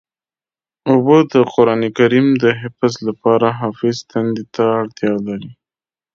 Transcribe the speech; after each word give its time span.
اوبه 0.91 1.17
د 1.31 1.33
قرآن 1.53 1.81
کریم 1.97 2.27
د 2.43 2.45
حفظ 2.61 2.93
لپاره 3.07 3.47
حافظ 3.59 3.95
تندې 4.11 4.43
ته 4.55 4.63
اړتیا 4.81 5.13
لري. 5.27 5.51